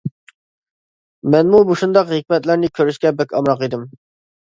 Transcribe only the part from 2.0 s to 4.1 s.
ھېكمەتلەرنى كۆرۈشكە بەك ئامراق ئىدىم.